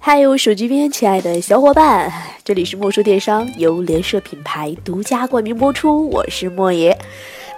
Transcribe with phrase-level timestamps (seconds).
[0.00, 2.10] 嗨，我手机边亲爱的小伙伴，
[2.44, 6.96] 这里是莫说电商，由联社品牌独家冠名播出，我是莫爷。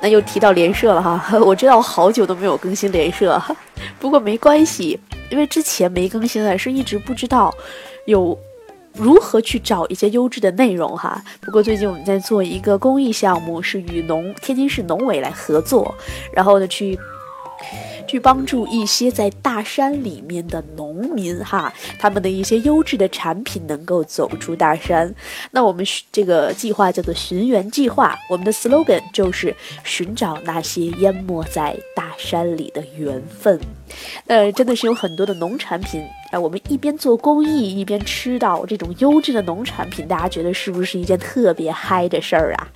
[0.01, 3.41] 那又提到联社了哈， 我知道我好久都没有更新联社，
[4.01, 4.99] 不过没关系，
[5.31, 7.55] 因为之前没更新的是一直不知道
[8.07, 8.37] 有
[8.95, 11.23] 如何去找一些优质的内容哈。
[11.43, 15.95] 不过最近我们在做一个公益项目，是与农天津市农委来合作，
[16.33, 16.99] 然后呢去。
[18.11, 25.15] 去帮助一些在大山里面的农民哈，他们的一些优质的产品能够走出大山。
[25.53, 29.55] 那我们这个计划叫做“寻源计划”，我们的 slogan 就是
[29.85, 33.61] 寻找那些淹没在大山里的缘分。
[34.27, 42.67] 呃，真的是有很多的农产品，哎，我们一边做公益，一边吃到这种优质的农产品，大家觉得是不是一件特别嗨的事儿啊？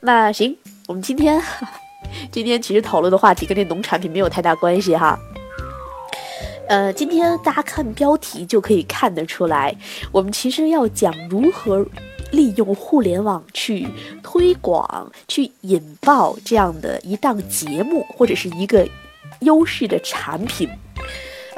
[0.00, 1.42] 那行，我们今天。
[2.30, 5.18] 今天其实讨论的话题跟这农产品没有太大关系哈。
[6.68, 9.76] 呃，今天大家看标题就可以看得出来，
[10.10, 11.84] 我们其实要讲如何
[12.30, 13.86] 利用互联网去
[14.22, 18.88] 推广、去引爆这样的一档节目或者是一个
[19.40, 20.68] 优势的产品。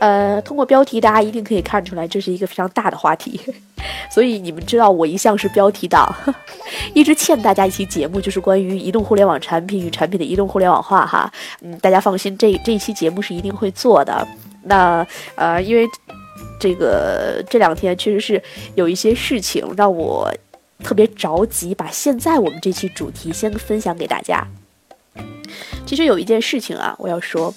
[0.05, 3.41] 呃，通过标题，大家一定可以看出来，这是一个非常大的话题。
[4.13, 6.15] 所以你们知道，我一向是标题党，
[6.93, 11.07] 一直欠大家一期节目，就是关于移动互联网产品与产品的移动互联网化。
[11.07, 14.29] 哈，嗯，大家放心，这这一期节目是一定会做的。
[14.65, 15.89] 那呃，因为
[16.61, 18.43] 这个这两天确实是
[18.75, 20.31] 有一些事情让我
[20.81, 24.47] 特别着急，把现在我们这期主题先分享给大家。
[25.87, 27.55] 其实有一件事情啊，我要说。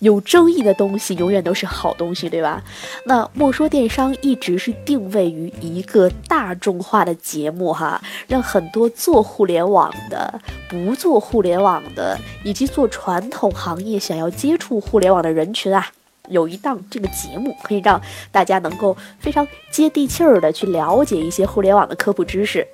[0.00, 2.62] 有争议的东西永远都是好东西，对吧？
[3.06, 15.86] 那莫说电商一直是定位于一个大众化的节目哈，让很多做互联网的、不做互联网的，以及做传统行业想要接触互联网的人群啊，
[16.28, 18.00] 有一档这个节目可以让
[18.30, 22.66] 大家能够非常接地气儿的去了解一些互联网的科普知识。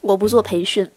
[0.00, 0.88] 我不做培训，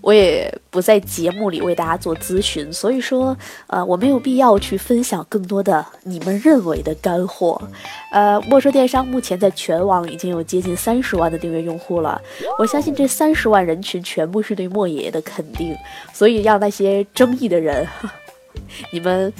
[0.00, 3.36] 我也不在节目里为大家做咨询，所以说，
[3.68, 7.60] 呃，我没有必要去分享更多的你们认为的干货。
[8.12, 12.20] 呃，莫说电商目前在全网已经有接近三十万的订阅用户了，
[12.58, 15.76] 我相信这三十万人群全部是对莫爷爷的肯定，
[16.12, 17.86] 所以让那些争议的人，
[18.92, 19.32] 你们。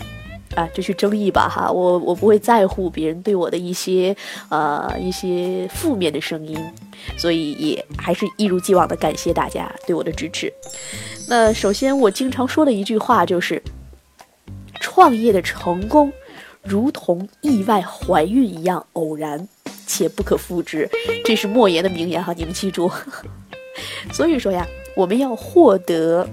[0.56, 4.14] 啊，就去争议吧哈，我我不会在乎别人对我的一些
[4.48, 6.58] 呃一些负面的声音，
[7.16, 10.52] 所以也还是一如既往的感谢大家对我的支持。
[11.28, 13.62] 那首先我经常说的一句话就是，
[14.80, 16.12] 创业的成功
[16.62, 19.48] 如同意外怀孕一样偶然
[19.86, 20.90] 且不可复制，
[21.24, 22.90] 这是莫言的名言哈，你们记住。
[24.12, 26.28] 所以说呀，我们要获得。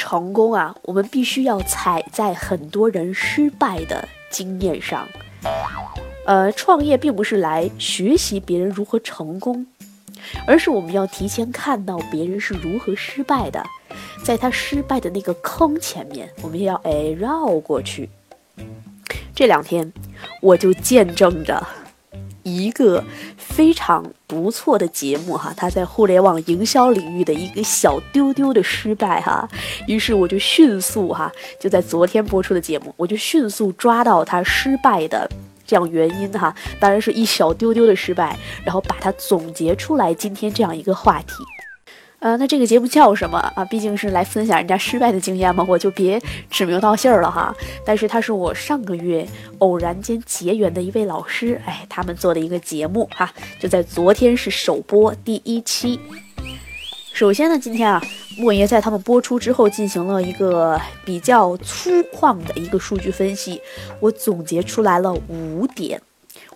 [0.00, 5.06] 成功啊，我们必须要踩在很多人失败的经验上。
[6.24, 9.66] 呃，创业并不是来学习别人如何成功，
[10.46, 13.62] 而是我们要提前看到别人是如何失败的，
[14.24, 18.08] 在他失败的那个坑前面，我们要哎绕过去。
[19.34, 19.92] 这两天，
[20.40, 21.62] 我就见证着。
[22.56, 23.02] 一个
[23.36, 29.48] 非常不错的节目哈，他在互联网营销领域的一个小丢丢的失败哈，
[29.86, 35.28] 于是我就迅速哈，就在昨天播出的节目，我就迅速抓到他失败的
[35.66, 41.34] 这样原因哈，当然是一小丢丢的失败，然后把它总结出来，今天这样一个话题。
[42.20, 43.64] 呃，那这个节目叫什么啊？
[43.64, 46.20] 毕竟是来分享人家失败的经验嘛，我就别
[46.50, 47.54] 指名道姓了哈。
[47.82, 49.26] 但是他是我上个月
[49.58, 55.98] 偶然间结缘的一位老师，哎，他们做的一个节目哈，就在昨天是首播第一期。
[57.14, 58.02] 首先呢，今天啊，
[58.38, 63.60] 莫爷在他们播出之后进行了一个比较粗犷的一个数据分析，
[63.98, 66.00] 我总结出来了五点。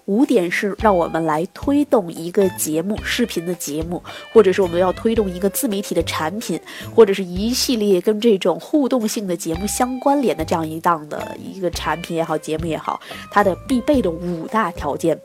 [0.07, 6.61] 五点是让我们来推动一个节目、视频的节目，或者是我们要推动一个自媒体的产品，
[6.95, 15.19] 或者是一系列跟这种互动性的节目相关联的这样一档的一个产品也好、节目也好，它的必备的五大条件。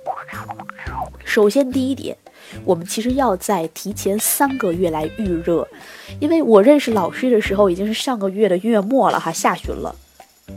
[1.25, 2.15] 首先，第一点，
[2.63, 5.67] 我们其实要在提前三个月来预热，
[6.19, 9.93] 因为我认识老师的时候已经是上个月的月末了哈，下旬了。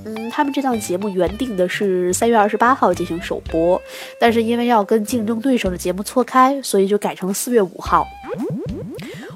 [0.05, 3.81] 嗯，他们这档节目原定的是三月二十八号进行首播，
[4.21, 8.07] 但是因为要跟竞争对手的节目错开，所以就改成了四月五号。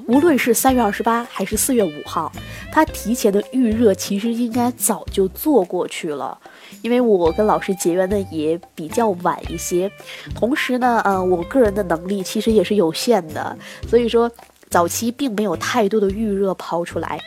[0.07, 2.31] 无论是三月二十八还是四月五号，
[2.71, 6.37] 他提前的预热其实应该早就做过去了。
[6.81, 9.91] 因为我跟老师结缘的也比较晚一些，
[10.33, 13.57] 同时呢，呃，我个人的能力其实也是有限的，
[13.87, 14.31] 所以说
[14.69, 17.19] 早期并没有太多的预热抛出来。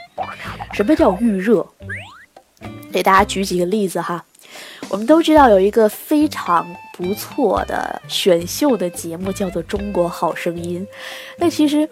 [0.73, 1.67] 什么叫预热？
[2.93, 4.25] 给大家举几个例子哈，
[4.89, 6.67] 我们都知道有一个非常
[6.97, 10.87] 不错的选秀的节目叫做《中国好声音》，
[11.39, 11.89] 那其实。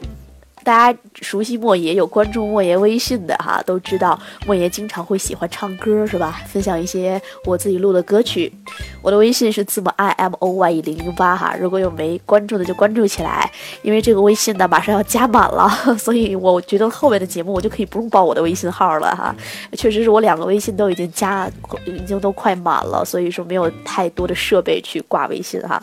[0.68, 6.42] 大家熟悉莫爷，有关注莫爷微信的哈，都知道莫爷经常会喜欢唱歌，是吧？
[6.46, 8.52] 分享一些我自己录的歌曲。
[9.00, 13.50] 我的微信是字母 i m o y e 零零八哈，如果有没关注的就关注起来，
[13.80, 19.34] 因为这个微信呢马上要加满了， 所以我觉得后面的节目我就可以不用报我的微信号了哈。
[19.72, 21.50] 确实是我两个微信都已经加，
[21.86, 25.80] 已经都快满了，所以说没有太多的设备去挂微信哈。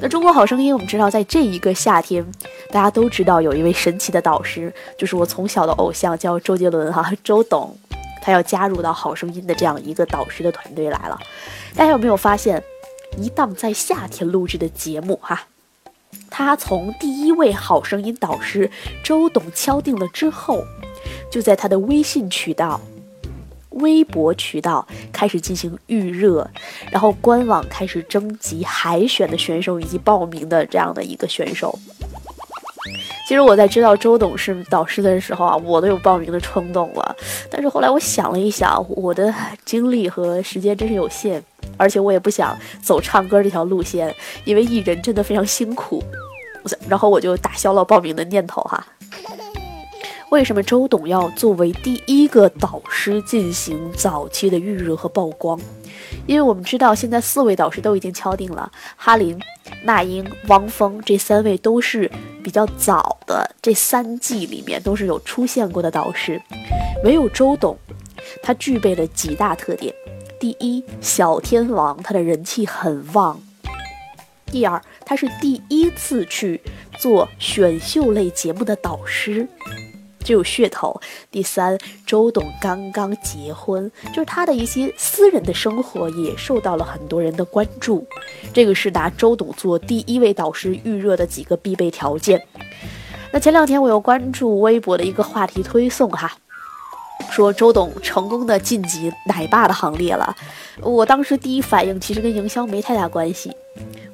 [0.00, 2.24] 那中国好声音，我们知道，在这一个夏天，
[2.70, 7.76] 大家都知道有一位神奇的导师，就是我从小的偶像，叫周杰伦哈，周董，
[8.20, 11.18] 他要加入到好声音的这样一个导师的团队来了。
[11.76, 12.62] 大家有没有发现，
[13.16, 15.46] 一档在夏天录制的节目哈，
[16.28, 18.68] 他从第一位好声音导师
[19.04, 20.64] 周董敲定了之后，
[21.30, 22.80] 就在他的微信渠道。
[23.74, 26.48] 微博渠道开始进行预热，
[26.90, 31.78] 然后官网开始征集海选的选手以及报名的这样的一个选手。
[33.26, 37.16] 其实我在知道周董是导师的时候啊，我都有报名的冲动了。
[37.50, 39.34] 但是后来我想了一想，我的
[39.64, 41.42] 精力和时间真是有限，
[41.78, 46.04] 而且我也不想走唱歌这条路线，因为艺人真的非常辛苦。
[46.86, 48.86] 然后我就打消了报名的念头哈。
[50.34, 55.56] 为什么周董要作为第一个导师进行早期的预热和曝光？
[56.26, 59.40] 因为我们知道现在四位导师都已经敲定了，哈林、
[59.84, 62.10] 那英、汪峰这三位都是
[62.42, 66.42] 比较早的，这三季里面都是有出现过的导师，
[67.04, 67.78] 唯有周董，
[68.42, 69.94] 他具备了几大特点：
[70.40, 73.38] 第一，小天王，他的人气很旺；
[74.46, 76.60] 第二，他是第一次去
[76.98, 79.46] 做选秀类节目的导师。
[80.24, 81.00] 就有噱头。
[81.30, 88.04] 第三，周董刚刚结婚，就是他的一些私人的生活也受到了很多人的关注。
[88.52, 92.44] 这个是拿周董做第一位导师预热的几个必备条件。
[93.32, 96.32] 那前两天我又关注微博的一个话题推送哈，
[97.30, 100.34] 说周董成功的晋级奶爸的行列了。
[100.80, 103.52] 我当时第一反应其实跟营销没太大关系。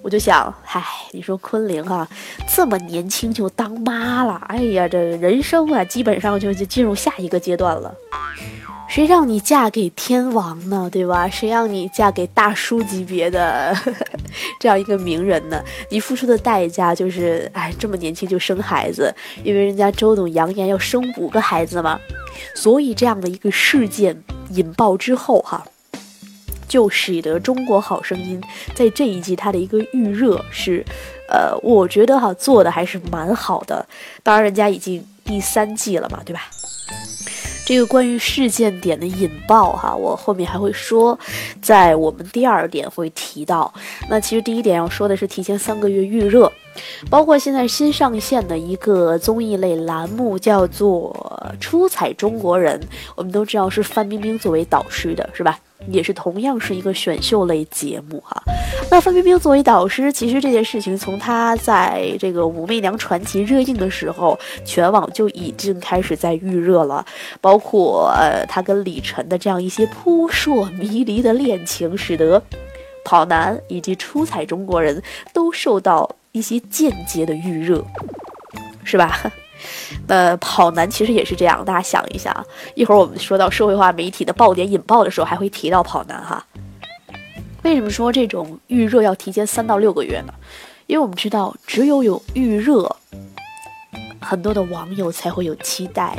[0.02, 2.08] 我就想，嗨，你说昆凌啊，
[2.48, 7.94] 这么年轻就当妈了，哎呀，这人生啊，基本上就就进入下一个阶段了。
[8.88, 11.28] 谁让你嫁给天王呢，对吧？
[11.28, 13.76] 谁让你嫁给大叔级别的
[14.58, 15.62] 这样一个名人呢？
[15.90, 19.14] 你付出的代价就是，哎，这么年轻就生孩子，
[19.44, 22.00] 因为人家周董扬言要生五个孩子嘛。
[22.54, 24.20] 所以这样的一个事件
[24.50, 25.64] 引爆之后，哈。
[26.70, 28.40] 就使得《中国好声音》
[28.76, 30.84] 在这一季它的一个预热是，
[31.28, 33.84] 呃，我觉得哈做的还是蛮好的。
[34.22, 36.42] 当然，人家已经第三季了嘛，对吧？
[37.66, 41.18] 这个关于事件点的引爆哈，我后面还会说，
[41.60, 43.72] 在我们第二点会提到。
[44.08, 46.52] 那其实第一点要说的是提前三个月预热，
[47.08, 51.14] 包括现在新上线的一个综艺类栏目叫做
[51.60, 52.80] 《出彩中国人》，
[53.16, 55.58] 我们都知道是范冰冰作为导师的，是吧？
[55.88, 58.42] 也是同样是一个选秀类节目哈，
[58.90, 67.04] 那范冰冰作为导师，其实这件事情从她在这个《武媚娘传奇》热映的时候，全网就已经开始在预热了，
[67.40, 72.42] 包括呃她跟李晨的这样一些扑朔迷离的恋情，使得
[73.04, 75.02] 跑男以及出彩中国人
[75.32, 77.84] 都受到一些间接的预热，
[78.84, 79.32] 是吧？
[80.06, 86.44] 那跑男其实也是这样，大家想一下，一会儿我们说到社会化媒体的爆点引爆的时候，还会提到跑男哈。
[87.62, 90.32] 为什么说这种预热要提前三到六个月呢？
[90.86, 92.96] 因为我们知道，只有有预热，
[94.18, 96.16] 很多的网友才会有期待。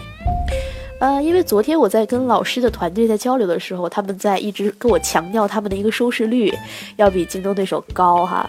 [1.00, 6.54] 呃，因为昨天我在跟老师的团队在交流的时候，他们在一直跟我强调他们的一个收视率
[6.96, 8.48] 要比竞争对手高哈。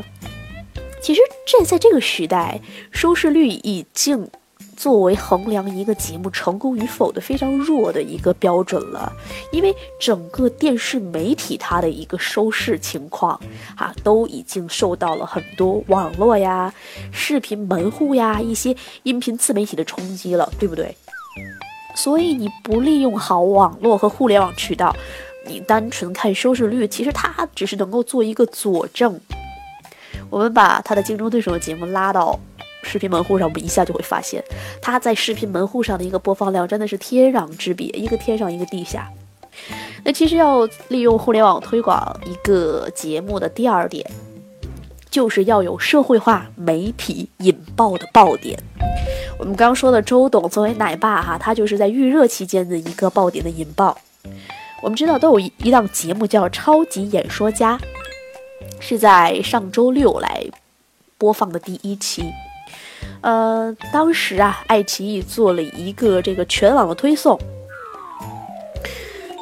[1.00, 2.60] 其实这在这个时代，
[2.92, 4.28] 收视率已经。
[4.82, 9.12] 作为衡量一个节目成功与否的非常弱的一个标准了，
[9.52, 13.40] 因为整个电视媒体它的一个收视情况，
[13.76, 16.74] 啊，都已经受到了很多网络呀、
[17.12, 18.74] 视频门户呀、一些
[19.04, 20.92] 音频自媒体的冲击了，对不对？
[21.94, 24.92] 所以你不利用好网络和互联网渠道，
[25.46, 29.20] 你单纯看收视率，其实它只是能够做一个佐证。
[30.28, 32.36] 我们把它的竞争对手的节目拉到。
[32.82, 34.42] 视频门户上，我们一下就会发现，
[34.80, 39.08] 它在视频门户上的一个播放量真的是天壤之别，一个天上一个地下。
[40.04, 44.04] 那其实要利用互联网推广一个节目的第二点，
[45.10, 48.58] 就是要有社会化媒体引爆的爆点。
[49.38, 53.96] 我们刚说的周董作为奶爸哈，他就是在预热期间的一个爆点的引爆。
[54.82, 57.78] 我们知道都有一一档节目叫《超级演说家》，
[58.80, 60.44] 是在上周六来
[61.18, 62.24] 播放的第一期。
[63.20, 67.38] 呃，当时啊，爱奇艺做了一个这个全网的推送。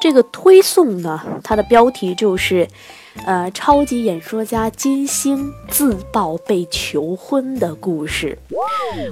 [0.01, 2.67] 这个推送呢，它的标题就是
[3.27, 8.39] “呃，超级演说家金星自曝被求婚的故事”。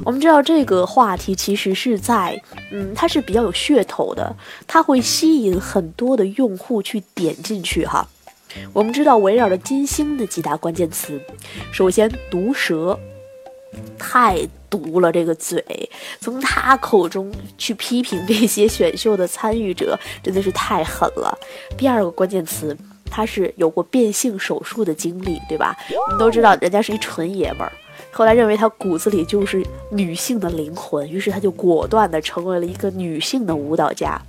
[0.04, 2.40] 我们知道这个话题其实是在，
[2.72, 4.34] 嗯，它是比较有噱头的，
[4.66, 8.08] 它会吸引很多的用户去点进去哈。
[8.72, 11.20] 我们知道围绕着金星的几大关键词，
[11.70, 12.98] 首先毒舌。
[13.98, 14.38] 太
[14.70, 15.62] 毒了，这个嘴，
[16.20, 21.36] 从他口中去批评这些选秀的参与者，真的是太狠了。
[21.76, 22.76] 第二个关键词，
[23.10, 25.76] 他是有过变性手术的经历，对吧？
[26.06, 27.72] 我们都知道，人家是一纯爷们儿，
[28.10, 34.20] 后来认为他骨子里就是女性的灵魂，于是他就果断的成为了一个女性的舞蹈家。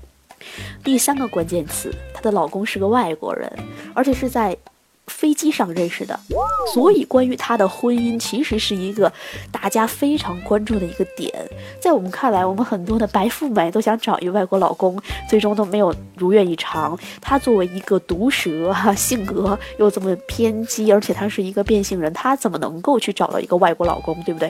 [0.84, 3.52] 第三个关键词，她的老公是个外国人，
[3.94, 4.58] 而且是在。
[5.10, 6.18] 飞机上认识的，
[6.74, 9.12] 所以关于他的婚姻，其实是一个
[9.52, 11.34] 大家非常关注的一个点。
[11.82, 14.98] 在我们看来，我们很多的白富美都想找一个外国老公，
[15.30, 16.98] 最终都没有如愿以偿。
[17.20, 24.50] 他作为一个毒舌，哈性格又这么偏激，而且他是一个变性人，他怎么能够去找到一个外国老公，对不对？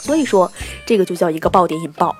[0.00, 0.50] 所以说，
[0.86, 2.14] 这个就叫一个爆点引爆。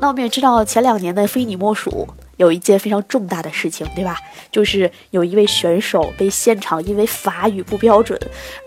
[0.00, 2.06] 那我们也知道，前两年的非你莫属。
[2.38, 4.16] 有一件非常重大的事情，对吧？
[4.50, 8.18] 就是有一位选手被现场因为法语不标准，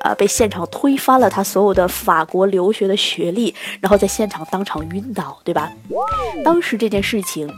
[0.01, 5.71] 呃，被现场推翻了他所有的法国留学的学历，然后在现场当场晕倒，对吧？
[6.43, 7.49] 当时这件事情，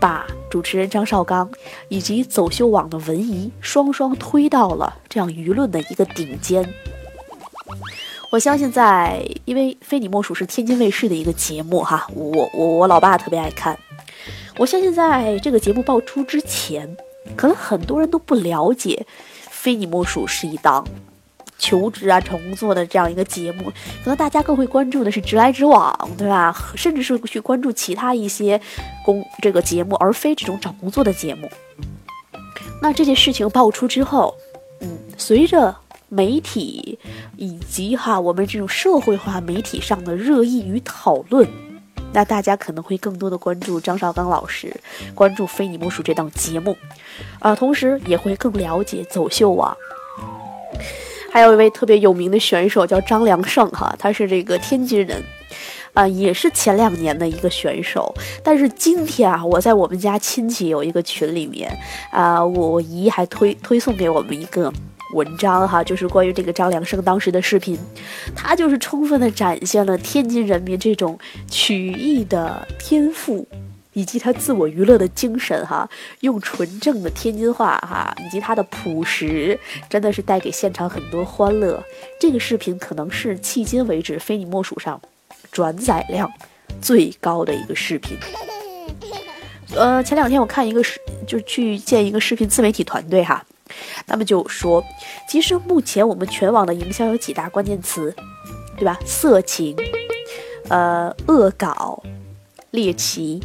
[0.00, 1.48] 把主持人张绍刚
[1.88, 6.68] 以及走秀网的文怡双双推到了这样舆论的一个顶尖。
[8.30, 13.78] 我相信，在因为《非你莫属》是天津卫视的一个节目，哈，我我我老爸特别爱看。
[14.58, 16.96] 我相信，在这个节目爆出之前，
[17.36, 19.06] 可能很多人都不了解，
[19.48, 20.84] 《非你莫属》是一档
[21.56, 23.70] 求职啊、找工作的这样一个节目。
[24.02, 26.52] 可能大家更会关注的是《直来直往》，对吧？
[26.74, 28.60] 甚至是去关注其他一些
[29.04, 31.48] 工这个节目，而非这种找工作的节目。
[32.82, 34.34] 那这件事情爆出之后，
[34.80, 35.72] 嗯，随着
[36.08, 36.98] 媒体
[37.36, 41.48] 以及哈我们这种社会化媒体上的热议与讨论。
[42.12, 44.74] 那大家可能会更多的关注张绍刚老师，
[45.14, 46.76] 关注《非你莫属》这档节目，
[47.38, 49.76] 啊，同时也会更了解走秀网。
[51.30, 55.22] 还有一位特别有名的选手叫张良胜，哈，他是这个天津人，
[55.92, 58.12] 啊，也是前两年的一个选手。
[58.42, 61.70] 但是今天啊，我在我们家亲戚有一个群里面，
[62.10, 64.72] 啊，我姨还推推送给我们一个。
[65.14, 67.78] 文章哈，就是关于这个张良胜当时的视频，
[68.36, 71.18] 他就是充分的展现了天津人民这种
[71.50, 73.46] 曲艺的天赋，
[73.94, 75.88] 以及他自我娱乐的精神哈，
[76.20, 81.82] 用纯正的天津话哈，以及他的朴实，真的是带给现场很多欢乐。
[82.20, 85.00] 这个视频可能是迄今为止非你莫属上
[85.50, 86.30] 转载量
[86.82, 88.16] 最高的一个视频。
[89.74, 93.44] 呃，前两天我看一个视，就去见一个视频自媒体团队哈。
[94.06, 94.84] 那么就说，
[95.28, 98.14] 其实目前我们全网的营销有几大关键词，
[98.76, 98.98] 对吧？
[99.04, 99.76] 色情，
[100.68, 102.02] 呃，恶搞，
[102.70, 103.40] 猎奇。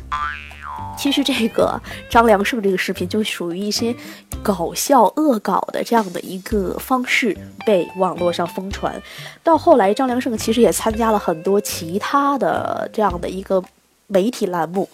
[0.95, 3.95] 其实这个张良胜这个视频就属于一些
[4.43, 9.01] 搞笑恶搞的这样的一个方式被网络上疯传。
[9.43, 13.61] 到后来，张良胜其实也参加了很多其他的这样的一个
[14.05, 14.87] 媒体栏目。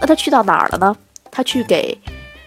[0.00, 0.96] 那他去到哪儿了呢？
[1.30, 1.96] 他去给。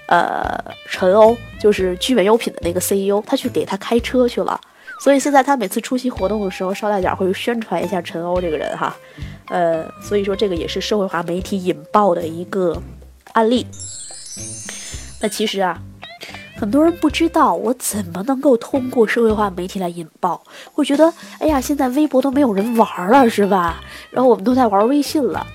[0.08, 4.60] 呃，陈欧就是聚美优品的那个 CEO，他去给他开车去了，
[5.00, 8.96] 所以现在他每次出席活动的时候，捎带脚会宣传一下陈欧这个人哈。
[9.48, 12.82] 呃，所以说这个也是社会化媒体引爆的一个
[13.34, 13.66] 案例。
[15.22, 15.80] 那其实啊，
[16.58, 20.44] 很多人不知道我怎么能够通过社会化媒体来引爆，
[20.74, 23.82] 会觉得哎呀，现在微博都没有人玩了是吧？
[24.12, 25.46] 然后我们都在玩微信了。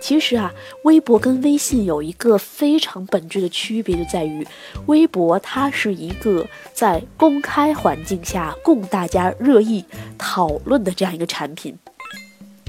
[0.00, 0.52] 其实啊，
[0.84, 4.44] 微博跟微信有一个非常本质的区别，就在于
[4.86, 9.84] 微博它是一个在公开环境下供大家热议
[10.18, 11.78] 讨论的这样一个产品，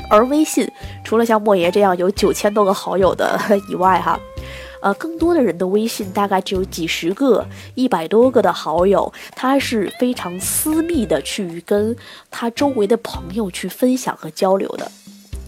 [0.10, 0.70] 而微信
[1.04, 4.20] 除了像莫爷这样有九千多个好友的以外，哈，
[4.84, 7.46] 呃，更多的人的微信大概只有几十个、
[7.76, 11.96] 一百多个的好友，他是非常私密的去跟
[12.30, 14.92] 他周围的朋友去分享和交流的。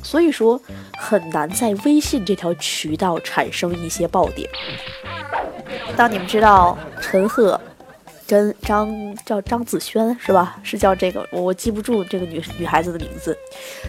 [0.04, 0.60] 所以说
[0.98, 4.48] 很难在微信这条渠道产生一些爆点。
[5.96, 7.60] 当你们知道陈赫
[8.28, 8.90] 跟张
[9.26, 10.58] 叫张子萱是吧？
[10.64, 13.38] 是叫这个，我记不住这个女女孩子的名字。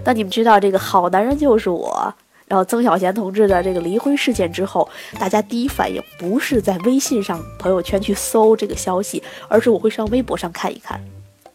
[0.03, 2.13] 当你们知道这个好男人就是我
[2.47, 4.87] 然后曾小贤同志的这个离婚事件之后，
[5.19, 11.01] 大家第一反应不是在微信上朋友圈去搜这个消息，而是我会上微博上看一看。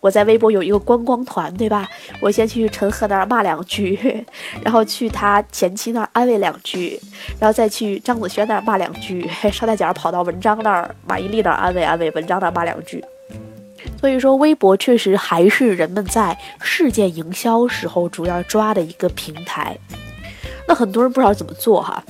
[0.02, 1.90] 我在微博有一个观光团，对吧？
[2.22, 4.26] 我先去陈赫那儿骂两句，
[4.64, 7.00] 然后去他前妻那儿安慰两句，
[7.40, 13.04] 然后再去张子萱那儿骂两句，捎带脚跑到文章那儿、马伊琍那儿安慰安慰，文章那儿骂两句。
[14.00, 19.78] 所以说，微博确实还是人们在事件营销时候主要抓的一个平台。
[20.68, 22.02] 那很多人不知道怎么做哈。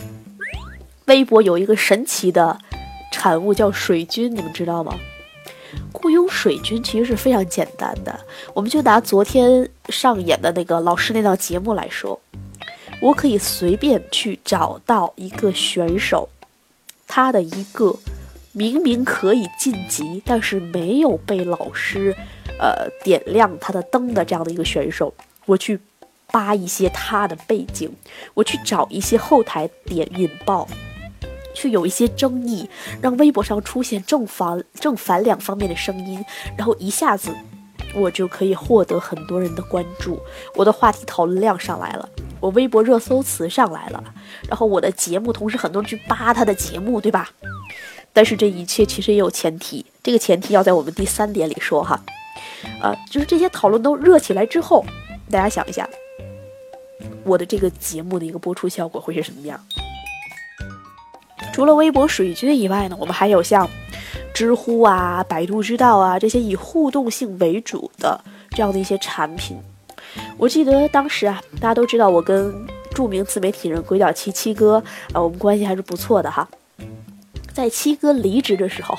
[1.06, 2.56] 微博有一个神奇的
[3.12, 4.96] 产物叫水军，你们知道吗？
[5.92, 8.20] 雇佣水军其实是非常简单的。
[8.54, 12.20] 我们就拿昨天上演的那个老师那档节目来说，
[13.02, 16.30] 我可以随便去找到一个选手，
[17.08, 17.96] 他的一个
[18.52, 22.16] 明明可以晋级，但是没有被老师
[22.60, 25.14] 呃点亮他的灯的这样的一个选手，
[25.46, 25.80] 我去
[26.32, 27.92] 扒一些他的背景，
[28.34, 30.68] 我去找一些后台点引爆。
[31.60, 32.70] 去有一些争议，
[33.02, 36.24] 让微博上出现正反正反两方面的声音，
[36.58, 37.36] 然后一下子
[37.94, 40.18] 我就可以获得很多人的关注，
[40.56, 42.08] 我的话题讨论量上来了，
[42.40, 44.02] 我微博热搜词上来了，
[44.48, 47.30] 然后我的节目同时很多人去扒他的节目，对吧？
[48.14, 52.02] 但是这一切其实也有前提，这个前提要在我们第三点里说哈，
[52.82, 54.86] 呃，就是这些讨论都热起来之后，
[55.30, 55.88] 大家想一下，
[57.24, 59.60] 我的这个节目的一个播出效果会是什么样？
[61.54, 63.70] 除了微博水军以外呢，我们还有像
[64.34, 68.20] 知乎啊、百度知道啊这些以互动性为主的
[68.52, 69.58] 这样的一些产品。
[70.38, 72.54] 我记得当时啊，大家都知道我跟
[72.94, 76.48] 著名自媒体人鬼脚七七哥啊，我们关系还是不错的哈。
[77.52, 78.98] 在七哥离职的时候，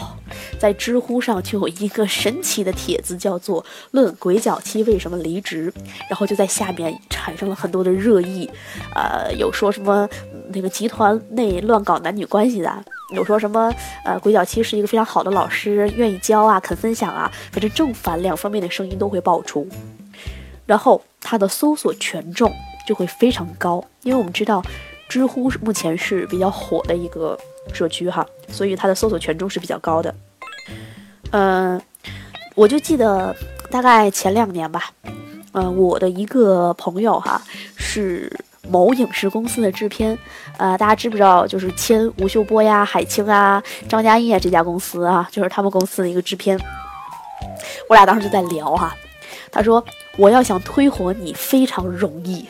[0.58, 5.72] 在知乎上就有一个神奇的帖子，叫做“论鬼脚七为什么离职”，
[6.10, 8.50] 然后就在下面产生了很多的热议，
[8.94, 10.06] 呃，有说什么
[10.52, 13.72] 那个集团内乱搞男女关系的，有说什么
[14.04, 19.66] 呃鬼脚七是一个非常好的老师，愿意教啊，肯分享啊，反正正反两方面的声音都会爆出，
[20.66, 22.52] 然后它的搜索权重
[22.86, 24.62] 就会非常高，因为我们知道
[25.08, 27.38] 知乎目前是比较火的一个。
[27.74, 30.12] 社区哈，所以它的搜索权重是比较高的。
[31.30, 31.80] 嗯，
[32.56, 33.36] 我就记得
[33.70, 34.90] 大概前两年吧，
[35.52, 37.40] 嗯，我的一个朋友哈
[37.76, 38.34] 是
[38.70, 40.16] 某影视公司的制片，
[40.56, 41.46] 呃，大家知不知道？
[41.46, 46.58] 就是签吴秀波呀、海清啊、张嘉译啊这家公司啊，就是他们公司的一个制片。
[47.88, 48.94] 我俩当时就在聊哈，
[49.50, 49.84] 他说
[50.16, 52.46] 我要想推火你非常容易。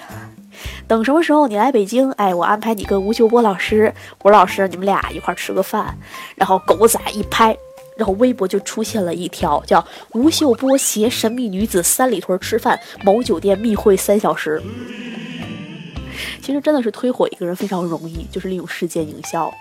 [0.87, 2.11] 等什么时候你来北京？
[2.12, 5.96] 哎，我安排你跟吴秀波老师、吴老师，你们俩一块吃个饭。
[6.35, 7.56] 然后狗仔一拍，
[7.96, 14.61] 然后微博就出现了一条叫“吴秀波携神秘女子三里屯吃饭，某酒店密会三小时”。
[16.42, 19.52] 其实真的是推火一个人非常容易，就是利用事件营销。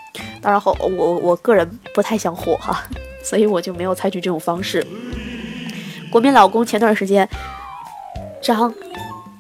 [0.41, 2.83] 当然后我我个人不太想火哈，
[3.23, 4.85] 所以我就没有采取这种方式。
[6.11, 7.27] 国民老公前段时间，
[8.41, 8.73] 张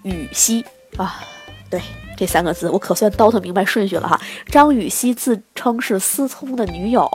[0.03, 0.63] 雨绮
[0.97, 1.21] 啊。
[1.69, 1.79] 对
[2.17, 4.19] 这三个字，我可算倒腾明白顺序了哈。
[4.47, 7.07] 张雨绮自称是思聪的女友，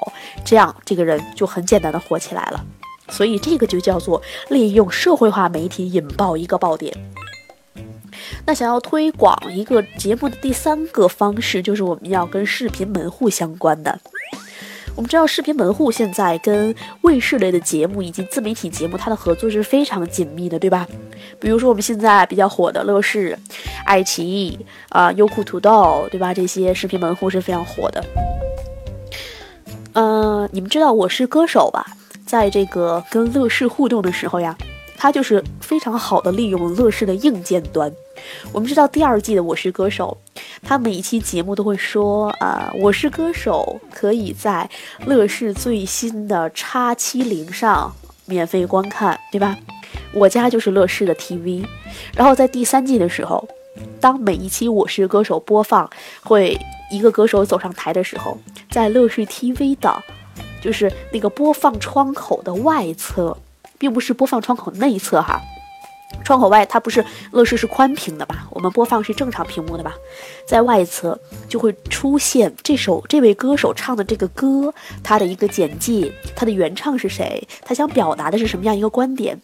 [0.45, 2.64] 这样这个人就很简单的火起来了。
[3.09, 6.95] 所以这个就叫做利用社会化媒体引爆一个爆点。
[8.47, 13.99] 那想要推广一个节目的第三个方式，就是我们要跟视频门户相关的。
[14.97, 20.87] 我们知道视频门户现在跟卫视类的节目以及自媒体节目，它的合作是非常紧密的，对吧？
[21.41, 23.37] 比如说我们现在比较火的乐视、
[23.85, 24.57] 爱奇艺
[24.91, 26.33] 啊、优酷土豆，对吧？
[26.33, 28.05] 这些视频门户是非常火的。
[29.95, 31.85] 嗯，你们知道我是歌手吧？
[32.25, 34.57] 在这个跟乐视互动的时候呀，
[34.97, 37.93] 它就是非常好的利用乐视的硬件端。
[38.53, 40.17] 我们知道第二季的《我是歌手》，
[40.63, 44.69] 他每一期节目都会说啊，《我是歌手》可以在
[45.07, 47.95] 乐视最新的叉七零上
[48.27, 49.57] 免费观看，对吧？
[50.13, 51.65] 我家就是乐视的 TV。
[52.15, 53.47] 然后在第三季的时候，
[54.01, 55.89] 当每一期《我是歌手》播放
[56.23, 56.59] 会
[56.91, 58.39] 一个歌手走上台的时候，
[58.71, 60.03] 在乐视 TV 的，
[60.61, 63.37] 就是那个播放窗口的外侧，
[63.79, 65.41] 并不是播放窗口内侧哈。
[66.25, 68.49] 窗口外，它不是乐视是宽屏的吧？
[68.51, 69.95] 我们播放是正常屏幕的吧？
[70.49, 79.39] 在外侧就会出现这首这位歌手唱的这个歌，他的一个简介，他的原唱是谁，他想表达的是什么样一个观点，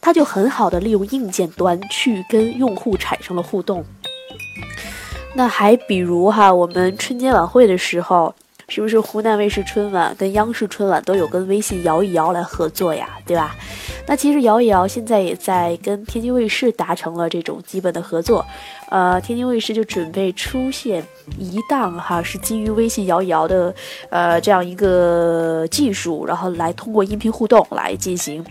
[0.00, 3.84] 他就很好的利用硬件端去跟用户产生了互动。
[5.36, 8.34] 那还比如哈，我们春节晚会的时候，
[8.68, 13.18] 是不是湖南卫视春晚跟央视春晚都有跟微信摇一摇来合作呀？
[13.26, 13.54] 对吧？
[14.06, 18.44] 那其实摇一摇现在也在跟天津卫视达成了这种基本的合作，
[18.90, 21.02] 呃，天津卫视就准备出现
[21.38, 23.74] 一档哈，是基于微信摇一摇的
[24.10, 28.44] 呃这样一个技术，然后来通过音频互动来进行，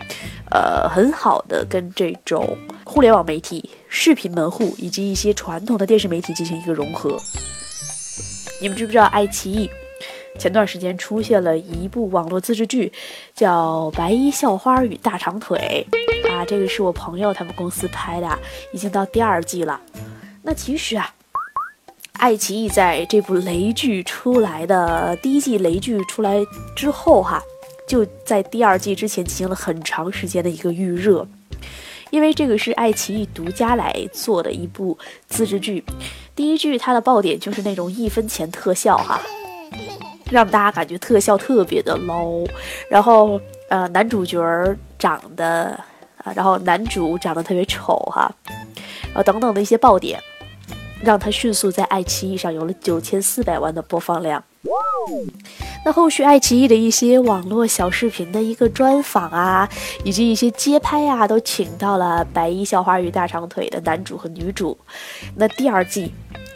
[0.50, 7.16] 呃，很好的跟这种互联网媒体、视频门户以及一些传统的电视媒体进行一个融合。
[8.60, 9.70] 你们知不知道爱奇艺？
[10.38, 12.92] 前段时间出现了一部网络自制剧，
[13.34, 15.86] 叫《白衣校花与大长腿》
[16.32, 18.38] 啊，这个是我朋友他们公司拍的，
[18.72, 19.80] 已经到第二季了。
[20.42, 21.14] 那其实啊，
[22.14, 26.36] 爱奇艺在这部雷剧出来的第一季雷剧出来
[26.76, 27.40] 之后哈，
[27.88, 31.26] 就在第二季之前进行了很长时间的一个预热，
[32.10, 35.82] 因为这个是爱奇艺独家来做的一部自制剧。
[36.34, 39.20] 第一剧它的爆点就是那种一分钱特效哈。
[40.34, 42.44] 让大家感觉特效特别的 low，
[42.88, 44.42] 然后呃男主角
[44.98, 45.78] 长得
[46.16, 48.28] 啊，然后男主长得特别丑哈，
[49.14, 50.20] 呃等等的一些爆点，
[51.00, 54.42] 让他迅速在爱奇艺上有了九千四百万的播放量。
[55.84, 59.68] 那后续爱奇艺的一些网络小视频的一个专访啊，
[60.02, 64.76] 以及一些街拍啊，都请到了《白衣校花与大长腿》的男主和女主。
[65.36, 66.12] 那第二季。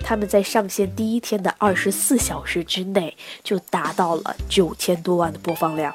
[0.08, 5.94] 他们在上线第一天的二十四小时之内就达到了九千多万的播放量，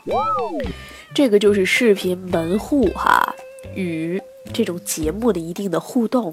[1.15, 3.34] 这个就是视频门户哈
[3.73, 4.21] 与
[4.54, 6.32] 这种节目的一定的互动。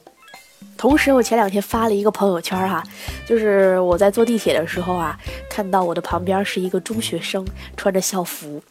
[0.76, 2.82] 同时，我前两天发了一个朋友圈哈，
[3.26, 7.46] 就是我在坐地铁的时候啊，看到我的旁边是一个中学生
[7.78, 8.62] 穿着校服，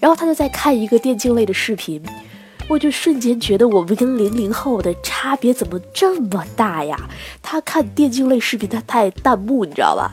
[0.00, 2.02] 然后他就在看一个电竞类的视频。
[2.68, 7.08] 我就瞬间觉得我们跟零零后的差别怎么这么大呀？
[7.40, 10.12] 他看电竞类视频，他太弹幕，你知道吧？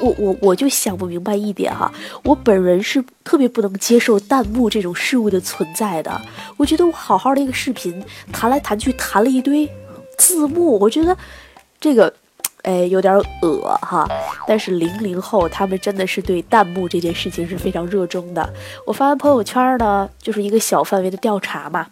[0.00, 1.92] 我我我就想不明白一点哈，
[2.24, 6.20] 我本人是特别不能接受弹幕这种事物的存在的。
[6.56, 9.68] 我觉得我好好的一个视频，弹来弹去弹了一堆
[10.16, 11.16] 字幕，我觉得
[11.80, 12.12] 这个。
[12.62, 14.06] 哎，有点恶哈，
[14.46, 18.52] 但是零零后他们真的是对弹幕这件事情是非常热衷的。
[18.86, 21.86] 我发完朋友圈呢，就是一个小范围的调查嘛，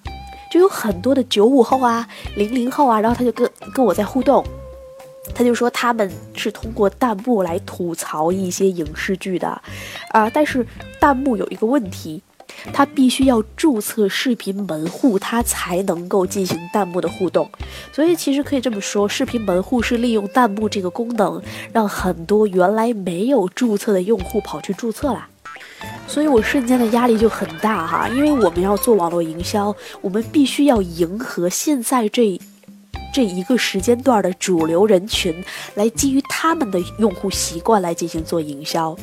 [0.51, 4.45] 就有很多的九五后啊、零零后啊，然后他就跟跟我在互动，
[5.35, 9.49] 他就说他们是通过弹幕来吐槽一些影视剧的，
[10.11, 10.67] 啊，但是
[11.01, 12.23] 弹幕有一个问题。
[12.73, 17.49] 他必须要注册视频门户，他才能够进行弹幕的互动。
[17.93, 25.27] 所以其实可以这么说，视频门户是利用弹幕这个功能，让很多原来没有注册的用户跑去注册了。
[26.07, 32.39] 所以我瞬间的压力就很大哈，因为我们要做网络营销，我们必须要迎合现在这
[33.13, 35.35] 这一个时间段的主流人群，
[35.75, 38.97] 来基于他们的用户习惯来进行做营销。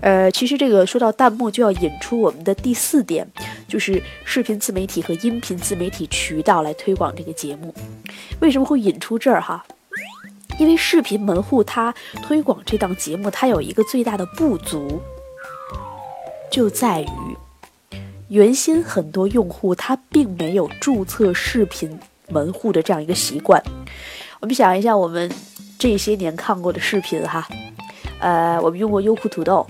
[0.00, 3.26] 呃，其实这个说到弹幕，就要引出我们的第四点，
[3.66, 7.74] 就是视频自媒体和音频自媒体渠道来推广这个节目。
[8.40, 9.64] 为什么会引出这儿哈？
[10.58, 15.02] 因为视频门户它推广这档节目，它有一个最大的不足，
[16.50, 17.36] 就在于
[18.28, 21.98] 原先很多用户他并没有注册视频
[22.28, 23.62] 门户的这样一个习惯。
[24.40, 25.30] 我们想一下，我们
[25.78, 27.46] 这些年看过的视频哈。
[28.20, 29.66] 呃，我们用过优酷土豆，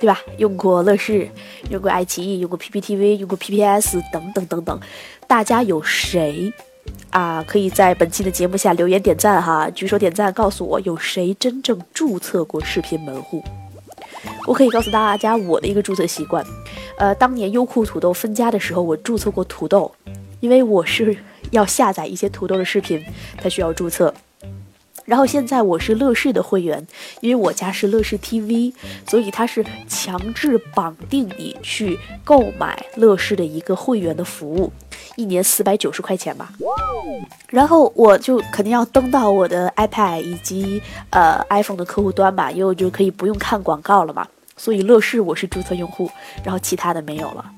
[0.00, 0.20] 对吧？
[0.36, 1.28] 用过乐视，
[1.70, 4.80] 用过爱奇艺，用过 PPTV，用过 PPS 等等等等。
[5.26, 6.52] 大家有谁
[7.10, 7.44] 啊？
[7.46, 13.42] 可以在本期的节目下留言点赞哈，举手点赞，告诉我有谁真正注册过视频门户。
[14.46, 16.44] 我可以告诉大家我的一个注册习惯。
[16.96, 19.94] 呃，当年优酷土豆分家的时候，我注册过土豆，
[20.40, 21.16] 因为我是
[21.50, 23.04] 要下载一些土豆的视频，
[23.36, 24.12] 它需要注册。
[25.08, 26.86] 然后现在我是乐视的会员，
[27.22, 28.74] 因为我家是乐视 TV，
[29.06, 34.70] 所以它是强制绑定你去购买乐视的一个会员的服务，
[35.16, 36.52] 一年四百九十块钱吧。
[37.48, 44.28] 然后我就肯定要登到我的 iPad 以及呃 iPhone 的客户端嘛，因为我就可以不用看广告了嘛。
[44.58, 46.10] 所以乐视我是注册用户，
[46.44, 47.50] 然后其他的没有了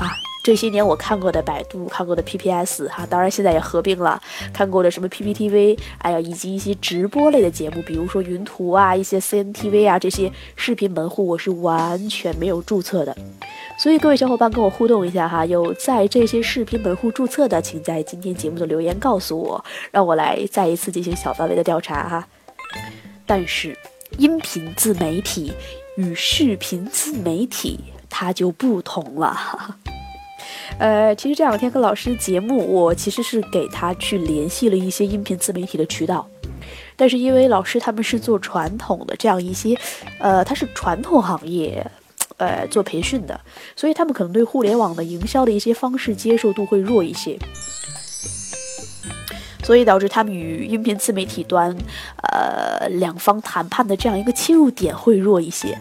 [0.00, 0.10] 啊。
[0.42, 4.20] 这些年我看过的百度，看过的 PPS 哈，当然现在也合并了，
[4.54, 13.14] 看过的什么 PPTV，哎呀，以及一些直播类的节目，比如说云图啊，一些 CNTV 啊，这些视频门户我是完全没有注册的。
[13.78, 22.26] 所以各位小伙伴跟我互动一下哈，有在这些视频门户注册的，请在今天节目的留言告诉我，让我来再一次进行小范围的调查哈。
[23.26, 23.76] 但是
[24.16, 25.52] 音频自媒体
[25.96, 29.76] 与视频自媒体它就不同了。
[30.78, 36.28] 呃，其实这两天跟老师节目，我其实是给他去联系了一些音频自媒体的渠道，
[36.96, 39.76] 但是因为老师他们是做传统的这样一些，
[40.18, 41.86] 呃，他是传统行业，
[42.38, 43.38] 呃，做培训的，
[43.76, 47.38] 所以他们可能对互联网的营销的一些方式接受度会弱一些，
[49.62, 51.76] 所以导致他们与音频自媒体端，
[52.32, 55.72] 呃，两方谈判的这样一个切入点会弱一些，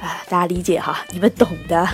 [0.00, 1.88] 啊，大家理解哈，你们懂的。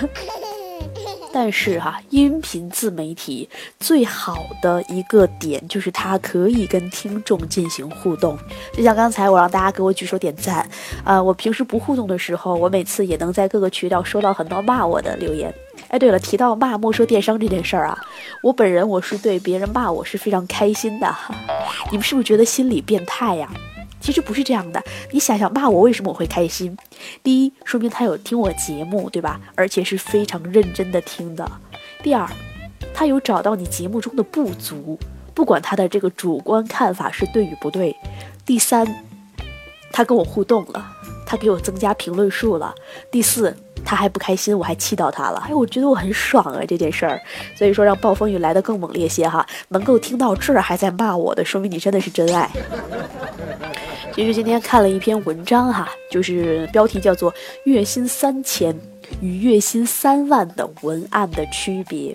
[1.32, 8.36] 但是哈，音频自媒体最好的一个点就是它可以跟听众进行互动。
[8.72, 10.68] 就像刚才我让大家给我举手点赞，
[11.04, 15.54] 啊，我平时不互动的时候，我每次也能在各个渠道收到很多骂我的留言。
[15.88, 17.98] 哎，对了，提到骂莫说电商这件事儿啊，
[18.42, 21.14] 我本人我是对别人骂我是非常开心的。
[21.90, 23.48] 你们是不是觉得心理变态呀？
[24.00, 26.76] 其实不是这样的，你想想骂我为什么我会开心？
[27.22, 29.40] 第一，说明他有听我节目，对吧？
[29.54, 31.50] 而且是非常认真的听的。
[32.02, 32.26] 第二，
[32.94, 34.98] 他有找到你节目中的不足，
[35.34, 37.94] 不管他的这个主观看法是对与不对。
[38.46, 38.86] 第三，
[39.92, 40.84] 他跟我互动了，
[41.26, 42.74] 他给我增加评论数了。
[43.10, 43.56] 第四。
[43.82, 45.42] 他还不开心，我还气到他了。
[45.48, 47.18] 哎，我觉得我很爽啊这件事儿。
[47.56, 49.44] 所以说，让暴风雨来得更猛烈些哈。
[49.68, 52.50] 能够听到这儿还在骂我的，说明你真的是真爱。
[54.14, 57.32] 其实今天看了一篇文章哈，就是标题叫做
[57.64, 58.74] 《月薪三千
[59.20, 62.12] 与月薪三万的文案的区别》。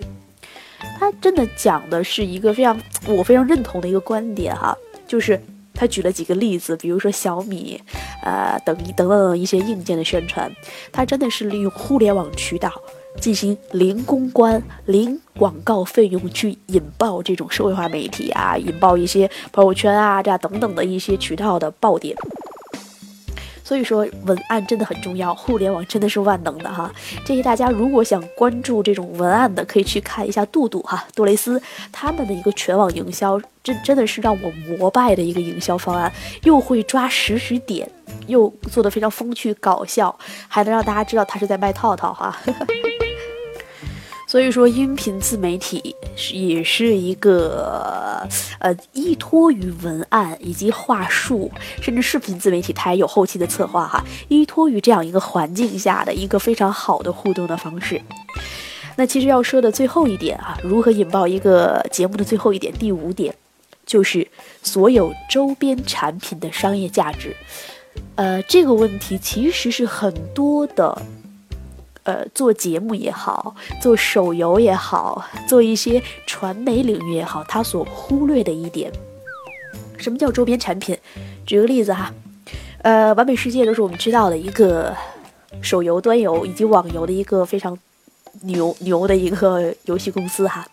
[0.98, 5.40] 他真的讲的是一个非常我非常认同的一个观点哈，就是。
[5.78, 7.78] 他举了几个例子，比如说小米，
[8.22, 10.50] 呃，等一等等一些硬件的宣传，
[10.90, 12.72] 他真的是利用互联网渠道
[13.20, 22.16] 进行零公关、零广告费用去引爆这种社会化媒体啊，引爆一些朋友圈啊，这样等等的一些渠道的爆点。
[23.64, 26.88] 所以说文案真的很重要，互联网真的是万能的哈。
[27.24, 36.12] 建议大家如果想关注这种文案的，可以去看一下杜杜哈杜蕾斯他们的一个全网营销，真真的是让我膜拜的一个营销方案，
[36.44, 37.90] 又会抓实时点，
[38.28, 42.38] 又做的非常风趣搞笑，还能让大家知道他是在卖套套哈。
[44.36, 45.96] 所以说，音频自媒体
[46.30, 57.98] 也是一个，呃，依托于文案以及话术，甚至视频自媒体它也有后期的策划哈，依托于这样一个环境下的一个非常好的互动的方式。
[58.96, 63.34] 那其实要说的最后一点啊，如何引爆一个节目的最后一点，第五点，
[63.86, 64.28] 就是
[64.62, 67.34] 所有周边产品的商业价值。
[68.16, 71.00] 呃，这个问题其实是很多的。
[72.06, 78.92] 呃，做节目也好，做手游也好，做一些传媒领域也好，他所忽略的一点，
[79.98, 80.96] 什么叫周边产品？
[81.44, 82.14] 举个例子哈，
[82.82, 84.94] 呃，完美世界都是我们知道的一个
[85.60, 87.76] 手游端游以及网游的一个非常
[88.42, 90.64] 牛牛的一个游戏公司哈。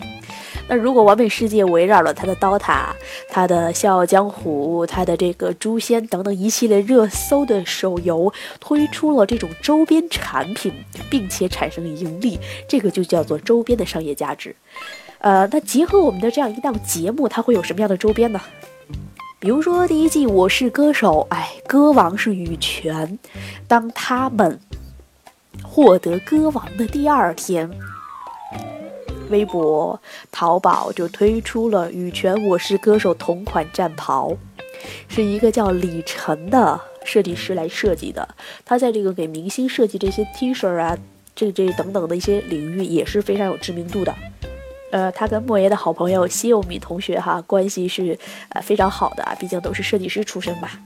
[0.73, 2.95] 那如果完美世界围绕了他的刀塔、
[3.29, 10.73] 他的笑傲江湖、他的这个诛仙等等一系列热搜的手游，推出了这种周边产品，
[11.11, 14.55] 并且产生了盈利，这个就叫做周边的商业价值。
[15.19, 18.41] 呃，那结合我们的这样一档节目，它会有什么样的周边呢？
[19.37, 23.19] 比如说第一季《我是歌手》，哎，歌王是羽泉，
[23.67, 24.59] 当他们
[25.61, 27.69] 获得歌王的第二天。
[29.33, 29.99] 微博、
[30.31, 34.31] 淘宝就推出了羽泉《我是歌手》同款战袍，
[35.07, 38.29] 是一个叫李晨的设计师来设计的。
[38.63, 40.95] 他在这个给明星设计这些 T 恤啊，
[41.35, 44.13] 这这等等的一些领域也是非常有知名度的。
[44.91, 48.15] 呃，他跟莫言的好朋友西柚米同学哈关系是
[48.49, 50.79] 呃非常好的，毕竟都是设计师出身吧。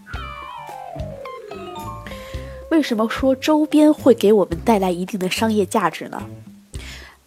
[2.72, 6.24] 为什么说周边会给我们带来一定的商业价值呢？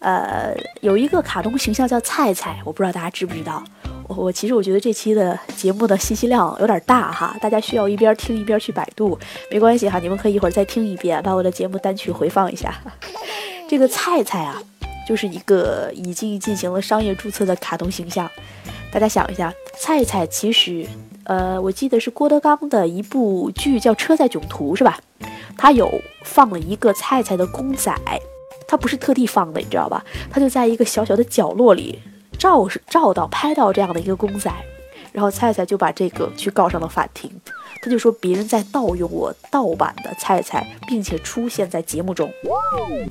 [0.01, 3.63] 呃，有一个卡通形象叫菜菜，我不知道大家知不知道。
[4.07, 9.17] 我我其实我觉得这期的节目的信息量有点大哈，大家需要一边听一边去百度，
[9.51, 12.73] 没关系哈，你们可以一会儿再听一遍，把我的节目单曲回放一下。
[13.69, 14.59] 这个菜菜啊，
[15.07, 18.29] 就是一个已经进行了商业注册的卡通形象。
[18.91, 20.85] 大家想一下，菜菜其实，
[21.25, 24.99] 呃，我记得是郭德纲的一部剧叫《车载囧途》是吧？
[25.55, 25.89] 他有
[26.23, 27.93] 放了一个菜菜的公仔。
[28.71, 30.01] 他不是特地放的，你知道吧？
[30.29, 31.99] 他就在一个小小的角落里
[32.39, 34.49] 照是照到拍到这样的一个公仔，
[35.11, 37.29] 然后菜菜就把这个去告上了法庭。
[37.81, 42.31] 他就说别人在盗用我盗版的菜菜，并且出现在节目中。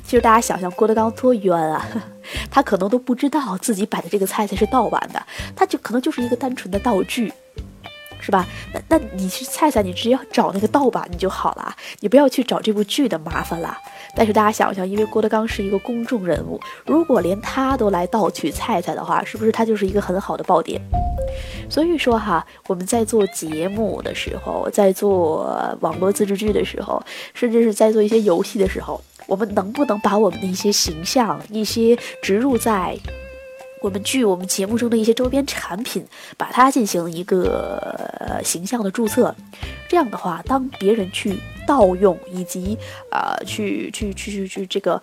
[0.03, 1.87] 其实大家想想郭德纲多冤啊，
[2.51, 5.23] 他可能都不知道自己摆的这个菜菜是盗版的，
[5.55, 7.31] 他就可能就是一个单纯的道具。
[8.23, 8.46] 是吧？
[8.75, 13.75] 那那你去菜菜，你直接找那个盗版你就好了，你不要去找这部剧的麻烦了。
[14.16, 20.81] 但是大家想一想，因为郭德纲是一个公众人物，如果连他都来盗取菜菜的话，是不是他就是一个很好的爆点？
[21.70, 32.99] 所以说哈，我们在做节目的时候，在做网络自制剧的时候，甚至是在做一些游戏的时候，我们能不能把我们的一些形象、一些植入在
[33.81, 36.05] 我们剧、我们节目中的一些周边产品，
[36.37, 39.35] 把它进行一个形象的注册？
[39.88, 41.38] 这样的话，当别人去
[41.70, 42.76] 盗用以及
[43.12, 45.00] 呃去去去去去这个。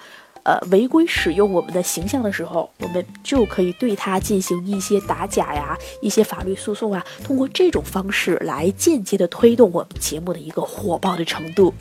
[0.47, 11.73] 呃，违规使用我们的形象的时候，我们就可以对他进行一些打假呀，一些法律诉讼啊，通过这种方式来间接的推动我们节目的一个火爆的程度。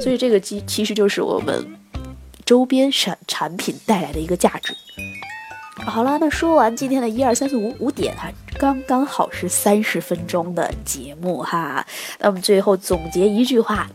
[0.00, 1.64] 所以这个其其实就是我们
[2.44, 4.74] 周边产产品带来的一个价值。
[5.86, 11.86] 好了，那说完今天的一二三四五五点哈，刚刚好是三十分钟的节目哈。
[12.18, 13.88] 那我们最后总结一句话。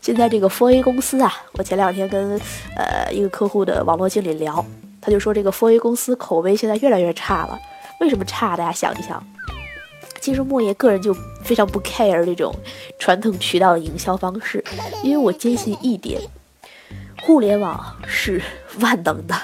[0.00, 2.38] 现在这个 for a 公司啊，我前两天跟
[2.76, 4.64] 呃一个客户的网络经理聊，
[5.00, 7.58] 他就说这个 for a 公司口碑现在越来越差了。
[8.00, 8.56] 为什么差？
[8.56, 9.24] 大家想一想。
[10.20, 12.54] 其实莫爷个人就非常不 care 这种
[12.98, 14.64] 传统渠道的营销方式，
[15.02, 16.20] 因为我坚信一点，
[17.22, 18.40] 互联网是
[18.80, 19.34] 万能的。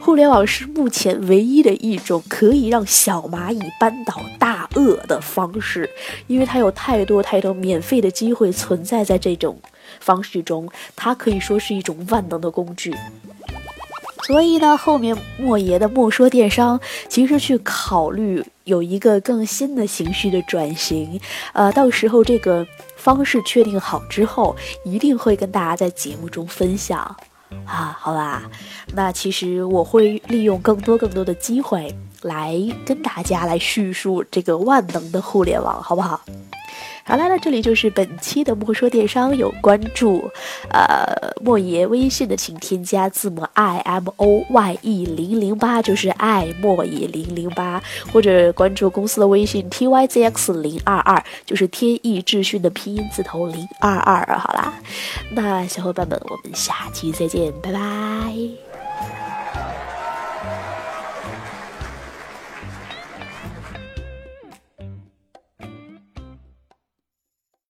[0.00, 5.88] 互联网是目前唯一的一种可以让小蚂蚁扳倒大鳄的方式，
[6.26, 9.58] 因为它有太多太多免费的机会存在在这种
[10.00, 12.94] 方式中，它可以说是一种万能的工具。
[14.26, 16.78] 所以呢，后面莫言的莫说电商
[17.08, 21.20] 其实去考虑有一个更新的形式的转型，
[21.52, 22.64] 呃，到时候这个
[22.96, 24.54] 方式确定好之后，
[24.84, 27.16] 一定会跟大家在节目中分享。
[27.66, 28.42] 啊，好吧，
[28.94, 36.20] 那其实我会利用更多更多的机会来跟大家来叙述这个万能的互联网，好不好？
[37.10, 40.30] 好啦，那这里就是本期的莫说电商，有关注
[40.68, 54.38] 呃莫爷微信的，请添加字母 i m o y e 零零八，就是爱莫爷零零八，或者关注公司的微信 t y z x 零二二，就是天意智讯的拼音字头零二二。
[54.38, 54.72] 好啦，
[55.32, 59.39] 那小伙伴们，我们下期再见，拜拜。